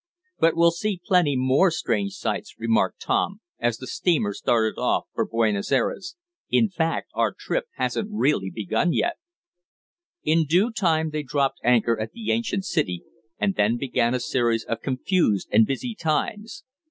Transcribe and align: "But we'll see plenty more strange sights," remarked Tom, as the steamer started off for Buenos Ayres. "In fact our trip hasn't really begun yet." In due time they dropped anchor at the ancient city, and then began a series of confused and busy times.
"But 0.39 0.55
we'll 0.55 0.71
see 0.71 0.99
plenty 1.05 1.35
more 1.35 1.69
strange 1.69 2.13
sights," 2.13 2.55
remarked 2.57 3.01
Tom, 3.01 3.39
as 3.59 3.77
the 3.77 3.85
steamer 3.85 4.33
started 4.33 4.79
off 4.79 5.05
for 5.13 5.27
Buenos 5.27 5.71
Ayres. 5.71 6.15
"In 6.49 6.69
fact 6.69 7.11
our 7.13 7.31
trip 7.37 7.65
hasn't 7.75 8.09
really 8.11 8.49
begun 8.49 8.93
yet." 8.93 9.17
In 10.23 10.45
due 10.45 10.71
time 10.71 11.11
they 11.11 11.21
dropped 11.21 11.59
anchor 11.63 11.99
at 11.99 12.13
the 12.13 12.31
ancient 12.31 12.65
city, 12.65 13.03
and 13.37 13.53
then 13.53 13.77
began 13.77 14.15
a 14.15 14.19
series 14.19 14.63
of 14.63 14.81
confused 14.81 15.47
and 15.51 15.67
busy 15.67 15.93
times. 15.93 16.63